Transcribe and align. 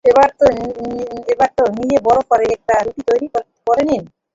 এবার 1.31 1.49
ডো 1.57 1.65
নিয়ে 1.79 1.97
বড় 2.07 2.19
করে 2.29 2.45
একটি 2.55 2.73
রুটি 2.85 3.01
তৈরি 3.09 3.27
করে 3.67 3.83
নিন। 3.89 4.03